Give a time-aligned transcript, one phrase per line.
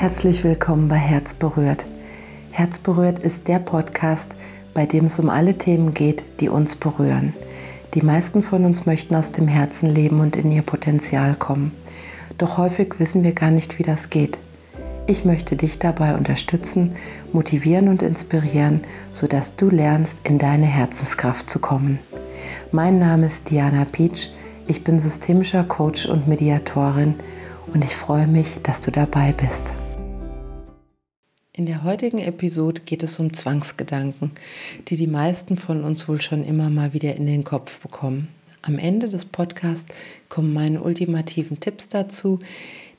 [0.00, 1.84] Herzlich willkommen bei Herz berührt.
[2.52, 4.34] Herz berührt ist der Podcast,
[4.72, 7.34] bei dem es um alle Themen geht, die uns berühren.
[7.92, 11.72] Die meisten von uns möchten aus dem Herzen leben und in ihr Potenzial kommen.
[12.38, 14.38] Doch häufig wissen wir gar nicht, wie das geht.
[15.06, 16.94] Ich möchte dich dabei unterstützen,
[17.34, 18.80] motivieren und inspirieren,
[19.12, 21.98] sodass du lernst, in deine Herzenskraft zu kommen.
[22.72, 24.32] Mein Name ist Diana Peach.
[24.66, 27.16] Ich bin systemischer Coach und Mediatorin
[27.74, 29.74] und ich freue mich, dass du dabei bist.
[31.60, 34.30] In der heutigen Episode geht es um Zwangsgedanken,
[34.88, 38.28] die die meisten von uns wohl schon immer mal wieder in den Kopf bekommen.
[38.62, 39.94] Am Ende des Podcasts
[40.30, 42.38] kommen meine ultimativen Tipps dazu,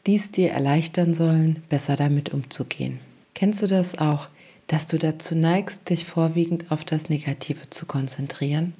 [0.05, 2.99] die es dir erleichtern sollen, besser damit umzugehen.
[3.33, 4.29] Kennst du das auch,
[4.67, 8.75] dass du dazu neigst, dich vorwiegend auf das Negative zu konzentrieren?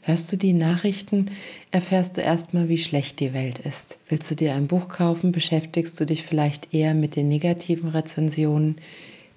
[0.00, 1.26] Hörst du die Nachrichten,
[1.72, 3.98] erfährst du erstmal, wie schlecht die Welt ist.
[4.08, 8.76] Willst du dir ein Buch kaufen, beschäftigst du dich vielleicht eher mit den negativen Rezensionen,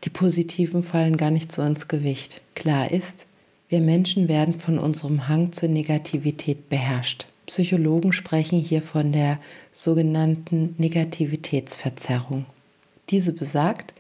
[0.04, 2.42] die positiven fallen gar nicht so ins Gewicht.
[2.56, 3.26] Klar ist,
[3.68, 7.28] wir Menschen werden von unserem Hang zur Negativität beherrscht.
[7.46, 9.40] Psychologen sprechen hier von der
[9.72, 12.46] sogenannten Negativitätsverzerrung.
[13.10, 13.94] Diese besagt,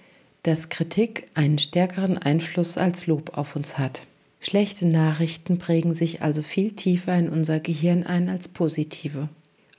[0.44, 4.04] dass Kritik einen stärkeren Einfluss als Lob auf uns hat.
[4.40, 9.30] Schlechte Nachrichten prägen sich also viel tiefer in unser Gehirn ein als positive.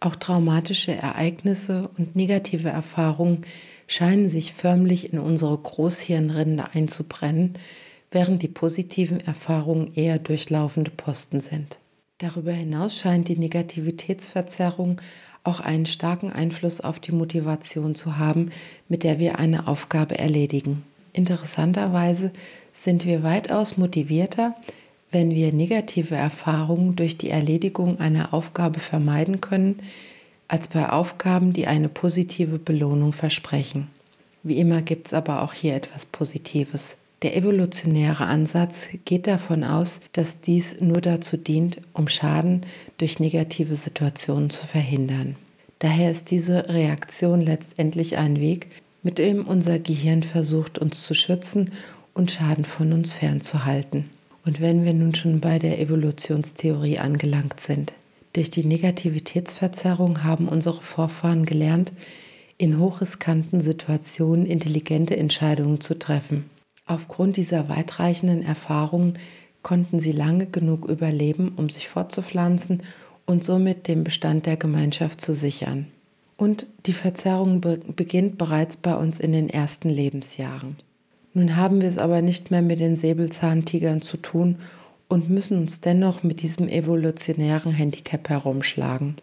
[0.00, 3.44] Auch traumatische Ereignisse und negative Erfahrungen
[3.86, 7.54] scheinen sich förmlich in unsere Großhirnrinde einzubrennen,
[8.10, 11.78] während die positiven Erfahrungen eher durchlaufende Posten sind.
[12.18, 15.00] Darüber hinaus scheint die Negativitätsverzerrung
[15.44, 18.50] auch einen starken Einfluss auf die Motivation zu haben,
[18.88, 20.82] mit der wir eine Aufgabe erledigen.
[21.12, 22.32] Interessanterweise
[22.72, 24.54] sind wir weitaus motivierter,
[25.10, 29.80] wenn wir negative Erfahrungen durch die Erledigung einer Aufgabe vermeiden können,
[30.48, 33.88] als bei Aufgaben, die eine positive Belohnung versprechen.
[34.42, 36.96] Wie immer gibt es aber auch hier etwas Positives.
[37.22, 42.64] Der evolutionäre Ansatz geht davon aus, dass dies nur dazu dient, um Schaden
[42.96, 45.36] durch negative Situationen zu verhindern.
[45.80, 48.68] Daher ist diese Reaktion letztendlich ein Weg,
[49.02, 51.72] mit dem unser Gehirn versucht, uns zu schützen
[52.14, 54.10] und Schaden von uns fernzuhalten.
[54.44, 57.92] Und wenn wir nun schon bei der Evolutionstheorie angelangt sind,
[58.32, 61.92] durch die Negativitätsverzerrung haben unsere Vorfahren gelernt,
[62.56, 66.48] in hochriskanten Situationen intelligente Entscheidungen zu treffen.
[66.86, 69.18] Aufgrund dieser weitreichenden Erfahrungen
[69.62, 72.82] konnten sie lange genug überleben, um sich fortzupflanzen
[73.26, 75.86] und somit den Bestand der Gemeinschaft zu sichern.
[76.36, 80.76] Und die Verzerrung be beginnt bereits bei uns in den ersten Lebensjahren.
[81.32, 84.56] Nun haben wir es aber nicht mehr mit den Säbelzahntigern zu tun
[85.08, 89.16] und müssen uns dennoch mit diesem evolutionären Handicap herumschlagen.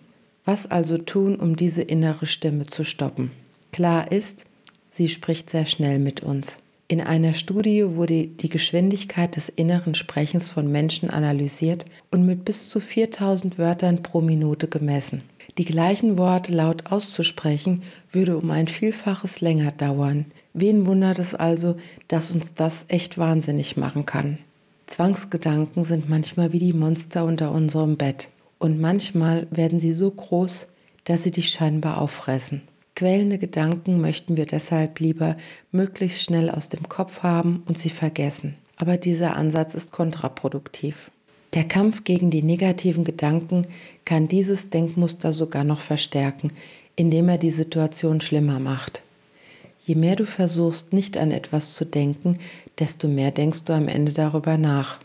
[0.46, 3.32] Was also tun, um diese innere Stimme zu stoppen?
[3.74, 4.46] Klar ist,
[4.90, 6.58] sie spricht sehr schnell mit uns.
[6.90, 12.70] In einer Studie wurde die Geschwindigkeit des inneren Sprechens von Menschen analysiert und mit bis
[12.70, 15.24] zu 4000 Wörtern pro Minute gemessen.
[15.58, 17.82] Die gleichen Worte laut auszusprechen
[18.12, 20.26] würde um ein Vielfaches länger dauern.
[20.54, 24.38] Wen wundert es also, dass uns das echt wahnsinnig machen kann?
[24.86, 28.30] Zwangsgedanken sind manchmal wie die Monster unter unserem Bett.
[28.60, 30.68] Und manchmal werden sie so groß,
[31.04, 32.62] dass sie dich scheinbar auffressen.
[32.96, 35.38] Quälende Gedanken möchten wir deshalb lieber
[35.72, 38.56] möglichst schnell aus dem Kopf haben und sie vergessen.
[38.78, 41.12] Aber dieser Ansatz ist kontraproduktiv.
[41.54, 43.66] Der Kampf gegen die negativen Gedanken
[44.06, 46.52] kann dieses Denkmuster sogar noch verstärken,
[46.96, 49.02] indem er die Situation schlimmer macht.
[49.86, 52.38] Je mehr du versuchst, nicht an etwas zu denken,
[52.78, 55.00] desto mehr denkst du am Ende darüber nach.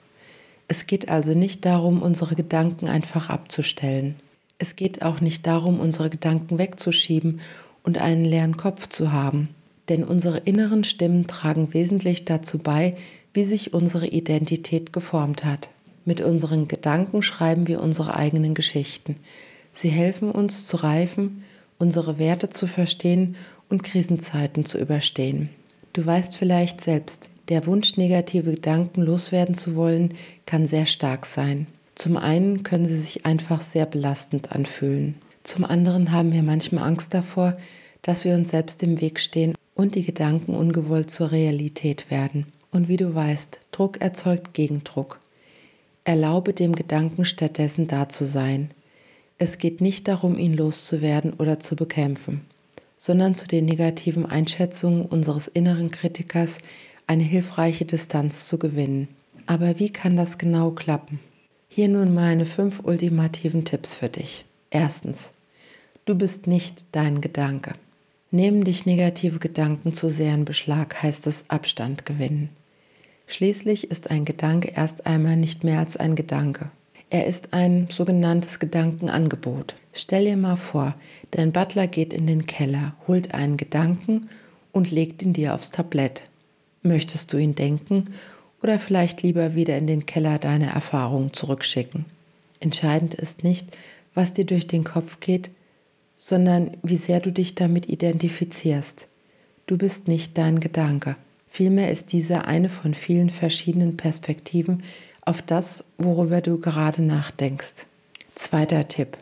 [0.66, 4.16] Es geht also nicht darum, unsere Gedanken einfach abzustellen.
[4.58, 7.40] Es geht auch nicht darum, unsere Gedanken wegzuschieben
[7.84, 9.50] und einen leeren Kopf zu haben.
[9.88, 12.96] Denn unsere inneren Stimmen tragen wesentlich dazu bei,
[13.34, 15.68] wie sich unsere Identität geformt hat.
[16.04, 19.16] Mit unseren Gedanken schreiben wir unsere eigenen Geschichten.
[19.72, 21.44] Sie helfen uns zu reifen,
[21.78, 23.36] unsere Werte zu verstehen
[23.68, 25.48] und Krisenzeiten zu überstehen.
[25.92, 30.14] Du weißt vielleicht selbst, der Wunsch, negative Gedanken loswerden zu wollen,
[30.46, 31.66] kann sehr stark sein.
[31.94, 35.16] Zum einen können sie sich einfach sehr belastend anfühlen.
[35.42, 37.56] Zum anderen haben wir manchmal Angst davor,
[38.02, 42.46] dass wir uns selbst im Weg stehen und die Gedanken ungewollt zur Realität werden.
[42.70, 45.21] Und wie du weißt, Druck erzeugt Gegendruck.
[46.04, 48.70] Erlaube dem Gedanken stattdessen da zu sein.
[49.38, 52.42] Es geht nicht darum, ihn loszuwerden oder zu bekämpfen
[53.02, 56.58] sondern zu den negativen Einschätzungen unseres inneren Kritikers
[57.08, 59.08] eine hilfreiche Distanz zu gewinnen.
[59.46, 61.18] Aber wie kann das genau klappen?
[61.66, 64.44] Hier nun meine fünf ultimativen Tipps für dich.
[64.70, 65.32] Erstens,
[66.04, 67.72] du bist nicht dein Gedanke.
[68.30, 72.50] Nehmen dich negative Gedanken zu sehr in Beschlag, heißt es Abstand gewinnen.
[73.32, 76.70] Schließlich ist ein Gedanke erst einmal nicht mehr als ein Gedanke.
[77.08, 79.74] Er ist ein sogenanntes Gedankenangebot.
[79.94, 80.94] Stell dir mal vor,
[81.30, 84.28] dein Butler geht in den Keller, holt einen Gedanken
[84.70, 86.24] und legt ihn dir aufs Tablett.
[86.82, 88.10] Möchtest du ihn denken
[88.62, 92.04] oder vielleicht lieber wieder in den Keller deine Erfahrungen zurückschicken?
[92.60, 93.66] Entscheidend ist nicht,
[94.12, 95.50] was dir durch den Kopf geht,
[96.16, 99.06] sondern wie sehr du dich damit identifizierst.
[99.66, 101.16] Du bist nicht dein Gedanke.
[101.54, 104.82] Vielmehr ist dieser eine von vielen verschiedenen Perspektiven
[105.20, 107.84] auf das, worüber du gerade nachdenkst.
[108.34, 109.18] Zweiter Tipp.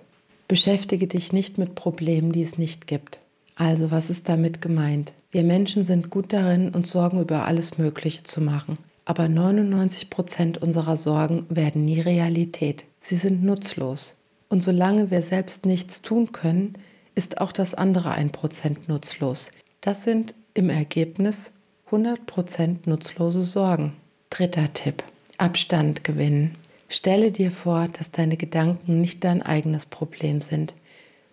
[0.47, 3.19] Beschäftige dich nicht mit Problemen, die es nicht gibt.
[3.57, 5.13] Also, was ist damit gemeint?
[5.33, 8.79] Wir Menschen sind gut darin, uns Sorgen über alles Mögliche zu machen.
[9.05, 12.85] Aber 99 Prozent unserer Sorgen werden nie Realität.
[13.01, 14.15] Sie sind nutzlos.
[14.49, 16.75] Und solange wir selbst nichts tun können,
[17.17, 19.51] ist auch das andere 1% nutzlos.
[19.81, 21.51] Das sind im Ergebnis
[21.91, 23.95] 100% nutzlose Sorgen.
[24.31, 25.03] Dritter Tipp.
[25.39, 26.55] Abstand gewinnen.
[26.89, 30.75] Stelle dir vor, dass deine Gedanken nicht dein eigenes Problem sind,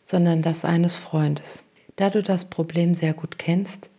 [0.03, 1.63] sondern das eines Freundes.
[1.95, 3.89] Da du das Problem sehr gut kennst,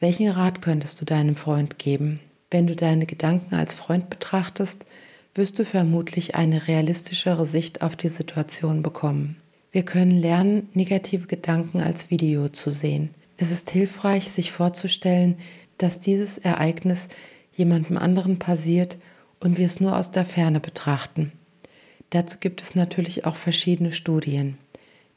[0.00, 2.18] welchen Rat könntest du deinem Freund geben?
[2.50, 4.84] Wenn du deine Gedanken als Freund betrachtest,
[5.34, 9.36] wirst du vermutlich eine realistischere Sicht auf die Situation bekommen.
[9.70, 13.10] Wir können lernen, negative Gedanken als Video zu sehen.
[13.36, 15.36] Es ist hilfreich, sich vorzustellen,
[15.78, 17.08] dass dieses Ereignis
[17.52, 18.98] jemandem anderen passiert
[19.40, 21.32] und wir es nur aus der Ferne betrachten.
[22.10, 24.58] Dazu gibt es natürlich auch verschiedene Studien.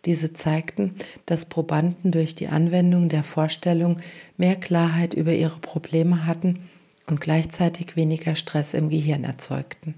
[0.06, 4.00] Diese zeigten, dass Probanden durch die Anwendung der Vorstellung
[4.38, 6.68] mehr Klarheit über ihre Probleme hatten
[7.08, 9.96] und gleichzeitig weniger Stress im Gehirn erzeugten.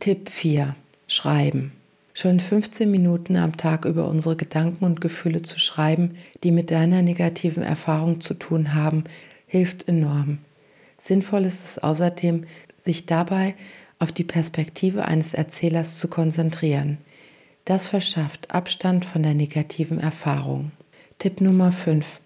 [0.00, 0.74] Tipp 4.
[1.06, 1.72] Schreiben.
[2.14, 7.00] Schon 15 Minuten am Tag über unsere Gedanken und Gefühle zu schreiben, die mit deiner
[7.00, 9.04] negativen Erfahrung zu tun haben,
[9.48, 10.38] hilft enorm.
[10.98, 12.44] Sinnvoll ist es außerdem,
[12.76, 13.54] sich dabei
[13.98, 16.98] auf die Perspektive eines Erzählers zu konzentrieren.
[17.64, 20.70] Das verschafft Abstand von der negativen Erfahrung.
[21.18, 22.20] Tipp Nummer 5.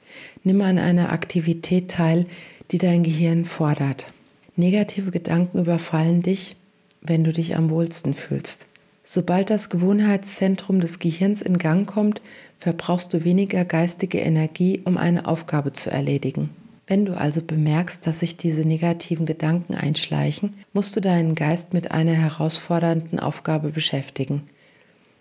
[0.45, 2.27] Nimm an einer Aktivität teil,
[2.71, 4.13] die dein Gehirn fordert.
[4.55, 6.57] Negative Gedanken überfallen dich,
[7.01, 8.67] wenn du dich am wohlsten fühlst.
[9.03, 12.21] Sobald das Gewohnheitszentrum des Gehirns in Gang kommt,
[12.59, 16.51] verbrauchst du weniger geistige Energie, um eine Aufgabe zu erledigen.
[16.93, 21.91] Wenn du also bemerkst, dass sich diese negativen Gedanken einschleichen, musst du deinen Geist mit
[21.91, 24.43] einer herausfordernden Aufgabe beschäftigen.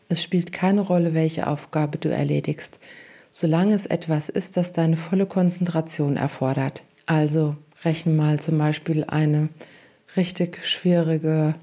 [0.09, 2.77] Es spielt keine Rolle, welche Aufgabe du erledigst,
[3.31, 6.83] solange es etwas ist, das deine volle Konzentration erfordert.
[7.05, 9.47] Also rechne mal zum Beispiel eine
[10.17, 11.55] richtig schwierige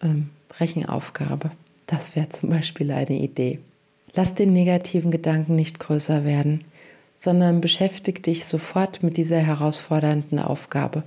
[0.00, 0.30] ähm,
[0.60, 1.50] Rechenaufgabe.
[1.88, 3.58] Das wäre zum Beispiel eine Idee.
[4.14, 6.62] Lass den negativen Gedanken nicht größer werden,
[7.18, 11.02] sondern beschäftige dich sofort mit dieser herausfordernden Aufgabe.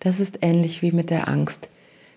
[0.00, 1.68] Das ist ähnlich wie mit der Angst.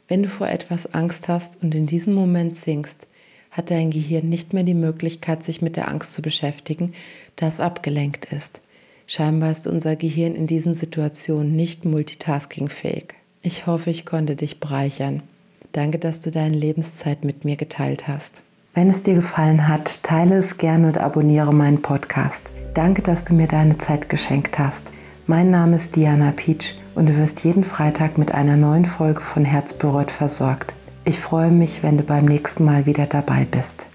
[0.08, 3.06] Wenn du vor etwas Angst hast und in diesem Moment singst,
[3.52, 6.94] hat dein Gehirn nicht mehr die Möglichkeit, sich mit der Angst zu beschäftigen,
[7.36, 8.62] da es abgelenkt ist.
[9.06, 13.16] Scheinbar ist unser Gehirn in diesen Situationen nicht multitaskingfähig.
[13.42, 15.24] Ich hoffe, ich konnte dich bereichern.
[15.72, 18.44] Danke, dass du deine Lebenszeit mit mir geteilt hast.
[18.74, 22.52] Wenn es dir gefallen hat, teile es gerne und abonniere meinen Podcast.
[22.80, 24.94] Danke, dass du mir deine Zeit geschenkt hast.
[25.28, 29.44] Mein Name ist Diana Peach und du wirst jeden Freitag mit einer neuen Folge von
[29.44, 30.76] Herzberührt versorgt.
[31.04, 33.86] Ich freue mich, wenn du beim nächsten Mal wieder dabei bist.